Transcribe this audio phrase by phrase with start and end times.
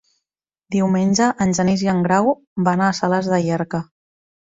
[0.75, 2.31] Diumenge en Genís i en Grau
[2.69, 3.83] van a Sales de Llierca.